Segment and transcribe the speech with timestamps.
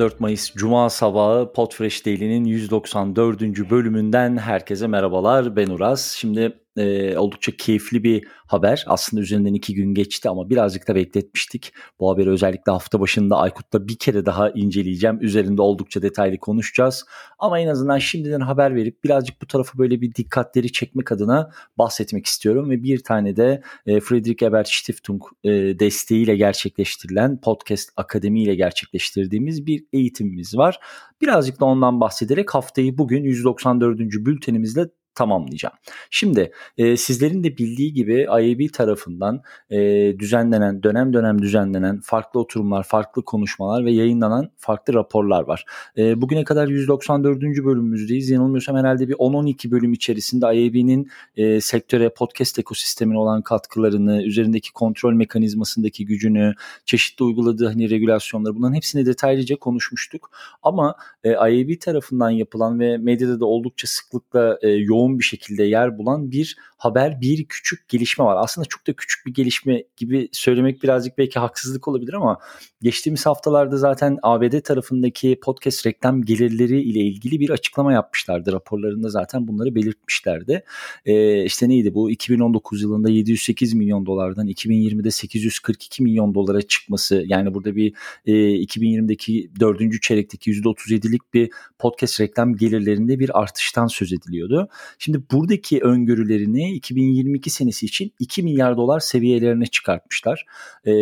[0.00, 3.40] 14 Mayıs Cuma sabahı Podfresh Daily'nin 194.
[3.70, 5.56] bölümünden herkese merhabalar.
[5.56, 6.16] Ben Uraz.
[6.18, 8.84] Şimdi e, oldukça keyifli bir haber.
[8.86, 11.72] Aslında üzerinden iki gün geçti ama birazcık da bekletmiştik.
[12.00, 15.18] Bu haberi özellikle hafta başında Aykut'ta bir kere daha inceleyeceğim.
[15.20, 17.04] Üzerinde oldukça detaylı konuşacağız.
[17.38, 22.26] Ama en azından şimdiden haber verip birazcık bu tarafa böyle bir dikkatleri çekmek adına bahsetmek
[22.26, 22.70] istiyorum.
[22.70, 29.66] Ve bir tane de e, Friedrich Ebert Stiftung e, desteğiyle gerçekleştirilen Podcast Akademi ile gerçekleştirdiğimiz
[29.66, 30.80] bir eğitimimiz var.
[31.20, 33.98] Birazcık da ondan bahsederek haftayı bugün 194.
[34.00, 34.88] bültenimizle
[35.20, 35.74] tamamlayacağım.
[36.10, 39.78] Şimdi e, sizlerin de bildiği gibi IAB tarafından e,
[40.18, 45.64] düzenlenen, dönem dönem düzenlenen farklı oturumlar, farklı konuşmalar ve yayınlanan farklı raporlar var.
[45.96, 47.42] E, bugüne kadar 194.
[47.42, 48.30] bölümümüzdeyiz.
[48.30, 55.12] Yanılmıyorsam herhalde bir 10-12 bölüm içerisinde IAB'nin e, sektöre, podcast ekosistemine olan katkılarını, üzerindeki kontrol
[55.12, 60.30] mekanizmasındaki gücünü, çeşitli uyguladığı hani regülasyonları bunların hepsini detaylıca konuşmuştuk.
[60.62, 65.64] Ama e, IAB tarafından yapılan ve medyada da oldukça sıklıkla e, yoğun yoğun bir şekilde
[65.64, 68.36] yer bulan bir haber, bir küçük gelişme var.
[68.38, 72.38] Aslında çok da küçük bir gelişme gibi söylemek birazcık belki haksızlık olabilir ama
[72.82, 78.52] geçtiğimiz haftalarda zaten ABD tarafındaki podcast reklam gelirleri ile ilgili bir açıklama yapmışlardı.
[78.52, 80.64] Raporlarında zaten bunları belirtmişlerdi.
[81.04, 82.10] Ee, işte neydi bu?
[82.10, 87.24] 2019 yılında 708 milyon dolardan 2020'de 842 milyon dolara çıkması.
[87.26, 87.94] Yani burada bir
[88.26, 90.02] e, 2020'deki 4.
[90.02, 94.68] çeyrekteki %37'lik bir podcast reklam gelirlerinde bir artıştan söz ediliyordu.
[95.02, 100.46] Şimdi buradaki öngörülerini 2022 senesi için 2 milyar dolar seviyelerine çıkartmışlar.
[100.84, 100.92] E,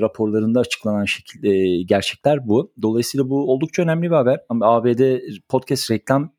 [0.00, 2.72] raporlarında açıklanan şekilde gerçekler bu.
[2.82, 4.40] Dolayısıyla bu oldukça önemli bir haber.
[4.48, 6.37] ABD podcast reklam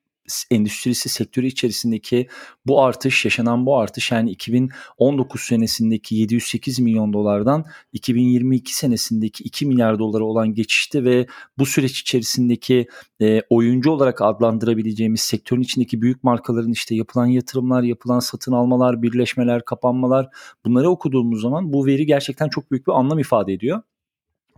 [0.52, 2.28] endüstrisi sektörü içerisindeki
[2.66, 10.00] bu artış, yaşanan bu artış yani 2019 senesindeki 708 milyon dolardan 2022 senesindeki 2 milyar
[10.00, 11.28] dolara olan geçişte ve
[11.58, 12.88] bu süreç içerisindeki
[13.22, 19.66] e, oyuncu olarak adlandırabileceğimiz sektörün içindeki büyük markaların işte yapılan yatırımlar, yapılan satın almalar, birleşmeler,
[19.66, 20.30] kapanmalar
[20.66, 23.82] bunları okuduğumuz zaman bu veri gerçekten çok büyük bir anlam ifade ediyor.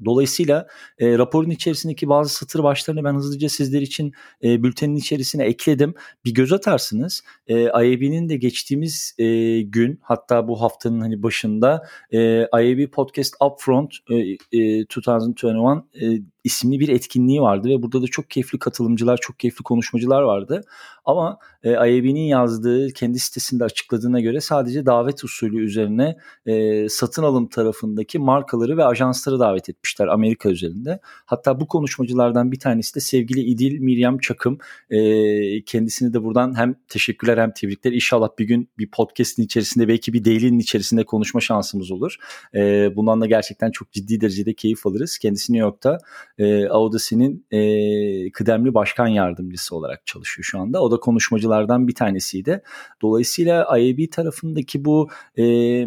[0.06, 0.68] Dolayısıyla
[1.00, 4.13] e, raporun içerisindeki bazı satır başlarını ben hızlıca sizler için
[4.44, 5.94] e, bültenin içerisine ekledim.
[6.25, 7.24] Bir göz atarsınız.
[7.47, 13.96] E, IAB'nin de geçtiğimiz e, gün hatta bu haftanın hani başında e, IAB Podcast Upfront
[14.09, 14.16] e,
[14.59, 19.63] e, 2021 e, isimli bir etkinliği vardı ve burada da çok keyifli katılımcılar, çok keyifli
[19.63, 20.62] konuşmacılar vardı.
[21.06, 27.47] Ama e, IAB'nin yazdığı, kendi sitesinde açıkladığına göre sadece davet usulü üzerine e, satın alım
[27.47, 31.00] tarafındaki markaları ve ajansları davet etmişler Amerika üzerinde.
[31.03, 34.57] Hatta bu konuşmacılardan bir tanesi de sevgili İdil Miriam Çakım.
[34.90, 37.91] E, kendisini de buradan hem teşekkürler hem tebrikler.
[37.91, 42.16] İnşallah bir gün bir podcast'in içerisinde belki bir daily'nin içerisinde konuşma şansımız olur.
[42.56, 45.18] E, bundan da gerçekten çok ciddi derecede keyif alırız.
[45.18, 45.97] Kendisi New York'ta
[46.38, 50.81] e, Audacy'nin e, kıdemli başkan yardımcısı olarak çalışıyor şu anda.
[50.81, 52.62] O da konuşmacılardan bir tanesiydi.
[53.02, 55.86] Dolayısıyla IAB tarafındaki bu e,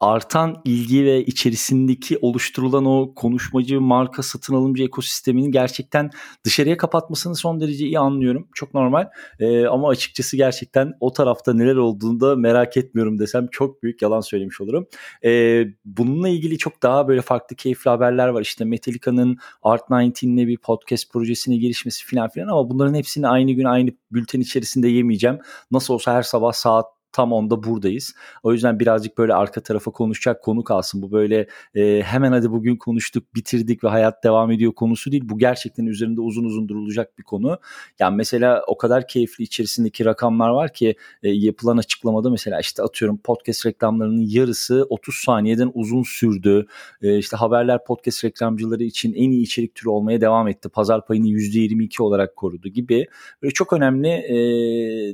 [0.00, 6.10] artan ilgi ve içerisindeki oluşturulan o konuşmacı, marka, satın alımcı ekosisteminin gerçekten
[6.44, 8.48] dışarıya kapatmasını son derece iyi anlıyorum.
[8.54, 9.08] Çok normal
[9.40, 14.20] ee, ama açıkçası gerçekten o tarafta neler olduğunu da merak etmiyorum desem çok büyük yalan
[14.20, 14.86] söylemiş olurum.
[15.24, 18.42] Ee, bununla ilgili çok daha böyle farklı keyifli haberler var.
[18.42, 23.64] İşte Metallica'nın Art 19'le bir podcast projesine girişmesi falan filan ama bunların hepsini aynı gün
[23.64, 25.38] aynı bülten içerisinde yemeyeceğim.
[25.70, 28.14] Nasıl olsa her sabah saat tam onda buradayız.
[28.42, 31.02] O yüzden birazcık böyle arka tarafa konuşacak konu kalsın.
[31.02, 35.22] Bu böyle e, hemen hadi bugün konuştuk, bitirdik ve hayat devam ediyor konusu değil.
[35.26, 37.58] Bu gerçekten üzerinde uzun uzun durulacak bir konu.
[37.98, 43.18] Yani mesela o kadar keyifli içerisindeki rakamlar var ki e, yapılan açıklamada mesela işte atıyorum
[43.18, 46.66] podcast reklamlarının yarısı 30 saniyeden uzun sürdü.
[47.02, 50.68] E, işte haberler podcast reklamcıları için en iyi içerik türü olmaya devam etti.
[50.68, 53.06] Pazar payını %22 olarak korudu gibi.
[53.42, 54.36] Böyle çok önemli e,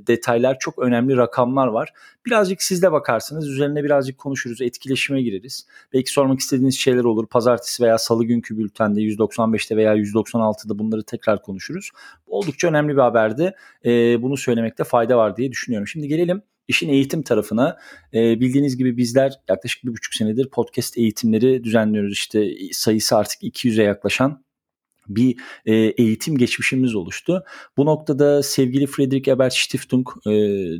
[0.06, 1.92] detaylar, çok önemli rakamlar var var.
[2.26, 3.48] Birazcık siz de bakarsınız.
[3.48, 4.60] Üzerine birazcık konuşuruz.
[4.62, 5.66] Etkileşime gireriz.
[5.92, 7.26] Belki sormak istediğiniz şeyler olur.
[7.26, 11.90] Pazartesi veya salı günkü bültende 195'te veya 196'da bunları tekrar konuşuruz.
[12.26, 13.54] Oldukça önemli bir haberdi.
[13.84, 15.88] Ee, bunu söylemekte fayda var diye düşünüyorum.
[15.88, 17.78] Şimdi gelelim İşin eğitim tarafına
[18.14, 22.12] e, bildiğiniz gibi bizler yaklaşık bir buçuk senedir podcast eğitimleri düzenliyoruz.
[22.12, 24.43] İşte sayısı artık 200'e yaklaşan
[25.08, 25.36] bir
[25.66, 27.44] e, eğitim geçmişimiz oluştu.
[27.76, 30.30] Bu noktada sevgili Friedrich Ebert Stiftung e,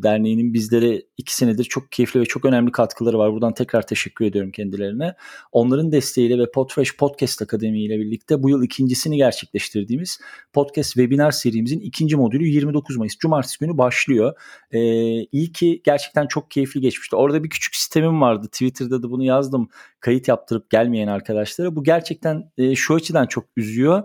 [0.03, 3.33] Derneği'nin bizlere iki senedir çok keyifli ve çok önemli katkıları var.
[3.33, 5.15] Buradan tekrar teşekkür ediyorum kendilerine.
[5.53, 10.19] Onların desteğiyle ve Podfresh Podcast Akademi ile birlikte bu yıl ikincisini gerçekleştirdiğimiz
[10.53, 14.33] podcast webinar serimizin ikinci modülü 29 Mayıs Cumartesi günü başlıyor.
[14.71, 14.81] E,
[15.25, 17.17] iyi ki gerçekten çok keyifli geçmişti.
[17.17, 18.47] Orada bir küçük sistemim vardı.
[18.47, 19.69] Twitter'da da bunu yazdım.
[20.05, 21.77] Kayıt yaptırıp gelmeyen arkadaşlara.
[21.77, 24.03] Bu gerçekten e, şu açıdan çok üzüyor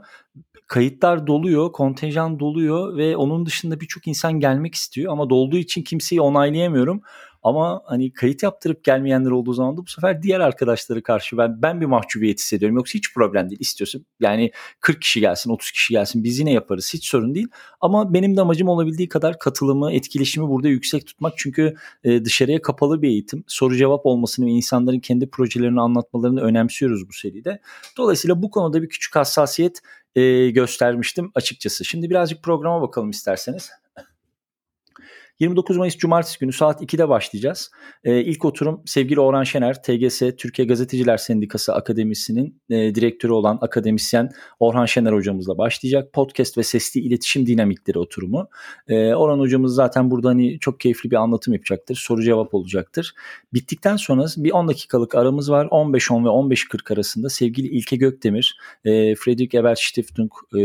[0.69, 6.21] kayıtlar doluyor, kontenjan doluyor ve onun dışında birçok insan gelmek istiyor ama dolduğu için kimseyi
[6.21, 7.01] onaylayamıyorum.
[7.43, 11.81] Ama hani kayıt yaptırıp gelmeyenler olduğu zaman da bu sefer diğer arkadaşları karşı ben ben
[11.81, 12.77] bir mahcubiyet hissediyorum.
[12.77, 13.59] Yoksa hiç problem değil.
[13.61, 16.93] İstiyorsun yani 40 kişi gelsin, 30 kişi gelsin biz yine yaparız.
[16.93, 17.47] Hiç sorun değil.
[17.81, 21.33] Ama benim de amacım olabildiği kadar katılımı, etkileşimi burada yüksek tutmak.
[21.37, 23.43] Çünkü e, dışarıya kapalı bir eğitim.
[23.47, 27.59] Soru cevap olmasını ve insanların kendi projelerini anlatmalarını önemsiyoruz bu seride.
[27.97, 29.81] Dolayısıyla bu konuda bir küçük hassasiyet
[30.15, 31.85] e, göstermiştim açıkçası.
[31.85, 33.69] Şimdi birazcık programa bakalım isterseniz.
[35.39, 37.71] 29 Mayıs Cumartesi günü saat 2'de başlayacağız.
[38.03, 44.29] E, ilk oturum sevgili Orhan Şener, TGS Türkiye Gazeteciler Sendikası Akademisi'nin e, direktörü olan akademisyen
[44.59, 46.13] Orhan Şener hocamızla başlayacak.
[46.13, 48.49] Podcast ve sesli iletişim dinamikleri oturumu.
[48.87, 51.95] E, Orhan hocamız zaten burada hani çok keyifli bir anlatım yapacaktır.
[51.95, 53.13] Soru cevap olacaktır.
[53.53, 55.65] Bittikten sonra bir 10 dakikalık aramız var.
[55.65, 60.61] 15-10 ve 15-40 arasında sevgili İlke Gökdemir, e, Friedrich Ebert Stiftung e,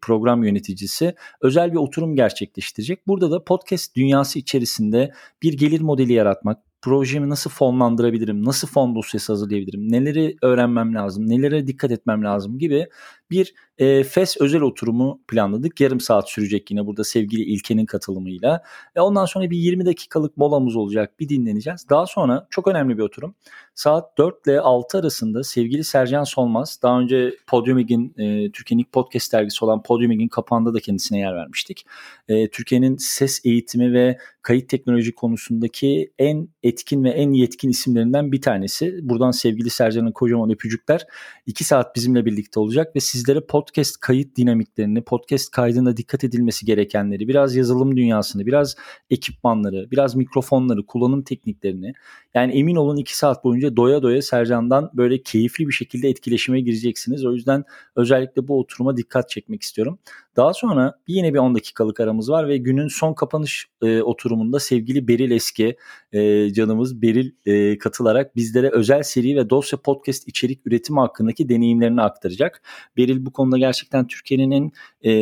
[0.00, 3.06] program yöneticisi özel bir oturum gerçekleştirecek.
[3.06, 5.12] Burada da podcast dünyası içerisinde
[5.42, 11.66] bir gelir modeli yaratmak, projemi nasıl fonlandırabilirim, nasıl fon dosyası hazırlayabilirim, neleri öğrenmem lazım, nelere
[11.66, 12.86] dikkat etmem lazım gibi
[13.30, 15.80] bir e, FES özel oturumu planladık.
[15.80, 18.62] Yarım saat sürecek yine burada sevgili İlke'nin katılımıyla.
[18.96, 21.20] Ve ondan sonra bir 20 dakikalık molamız olacak.
[21.20, 21.88] Bir dinleneceğiz.
[21.90, 23.34] Daha sonra çok önemli bir oturum.
[23.74, 29.32] Saat 4 ile 6 arasında sevgili Sercan Solmaz, daha önce Podiumig'in, e, Türkiye'nin ilk podcast
[29.32, 31.86] dergisi olan Podiumig'in kapağında da kendisine yer vermiştik.
[32.28, 38.40] E, Türkiye'nin ses eğitimi ve kayıt teknoloji konusundaki en etkin ve en yetkin isimlerinden bir
[38.40, 38.98] tanesi.
[39.02, 41.06] Buradan sevgili Sercan'ın kocaman öpücükler.
[41.46, 47.28] 2 saat bizimle birlikte olacak ve sizlere podcast kayıt dinamiklerini, podcast kaydında dikkat edilmesi gerekenleri,
[47.28, 48.76] biraz yazılım dünyasını, biraz
[49.10, 51.92] ekipmanları, biraz mikrofonları, kullanım tekniklerini
[52.34, 57.24] yani emin olun 2 saat boyunca doya doya Sercan'dan böyle keyifli bir şekilde etkileşime gireceksiniz.
[57.24, 57.64] O yüzden
[57.96, 59.98] özellikle bu oturuma dikkat çekmek istiyorum.
[60.36, 64.02] Daha sonra yine bir 10 dakikalık aramız var ve günün son kapanış e,
[64.32, 65.76] oturumunda sevgili Beril Eski
[66.12, 72.02] e, canımız Beril e, katılarak bizlere özel seri ve dosya podcast içerik üretimi hakkındaki deneyimlerini
[72.02, 72.62] aktaracak.
[72.96, 75.12] Beril bu konuda gerçekten Türkiye'nin en e,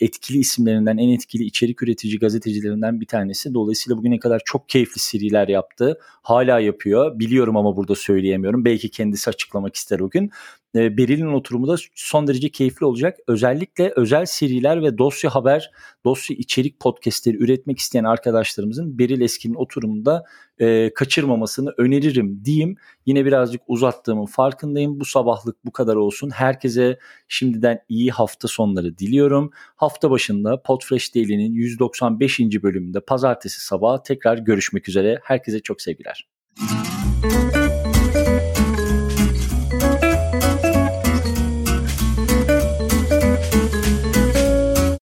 [0.00, 3.54] etkili isimlerinden, en etkili içerik üretici gazetecilerinden bir tanesi.
[3.54, 5.98] Dolayısıyla bugüne kadar çok keyifli seriler yaptı.
[6.22, 7.18] Hala yapıyor.
[7.18, 8.64] Biliyorum ama burada söyleyemiyorum.
[8.64, 10.30] Belki kendisi açıklamak ister o gün.
[10.74, 13.18] E, Beril'in oturumu da son derece keyifli olacak.
[13.26, 15.70] Özellikle özel seriler ve dosya haber,
[16.04, 20.24] dosya içerik podcastleri üretmek isteyen arkadaşlarımızın Beril Eski'nin oturumunda
[20.58, 22.76] e, kaçırmamasını öneririm diyeyim.
[23.06, 25.00] Yine birazcık uzattığımın farkındayım.
[25.00, 26.30] Bu sabahlık bu kadar olsun.
[26.30, 26.98] Herkese
[27.28, 29.50] şimdiden iyi hafta sonları diliyorum.
[29.76, 32.40] Hafta başında Podfresh Daily'nin 195.
[32.40, 35.20] bölümünde pazartesi sabahı tekrar görüşmek üzere.
[35.22, 36.28] Herkese çok sevgiler.
[37.22, 37.67] Müzik